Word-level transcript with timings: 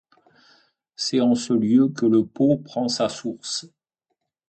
C'est 0.95 1.21
en 1.21 1.35
ce 1.35 1.53
lieu 1.53 1.89
que 1.89 2.07
le 2.07 2.25
Pô 2.25 2.57
prend 2.57 2.87
sa 2.87 3.07
source. 3.07 3.67